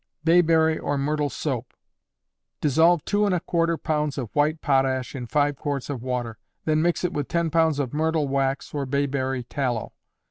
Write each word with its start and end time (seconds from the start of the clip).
Bayberry, 0.23 0.79
or 0.79 0.97
Myrtle 0.97 1.29
Soap. 1.29 1.75
Dissolve 2.59 3.05
two 3.05 3.27
and 3.27 3.35
a 3.35 3.39
quarter 3.39 3.77
pounds 3.77 4.17
of 4.17 4.31
white 4.33 4.59
potash 4.59 5.13
in 5.15 5.27
five 5.27 5.55
quarts 5.55 5.91
of 5.91 6.01
water, 6.01 6.39
then 6.65 6.81
mix 6.81 7.03
it 7.03 7.13
with 7.13 7.27
ten 7.27 7.51
pounds 7.51 7.77
of 7.77 7.93
myrtle 7.93 8.27
wax, 8.27 8.73
or 8.73 8.87
bayberry 8.87 9.43
tallow. 9.43 9.93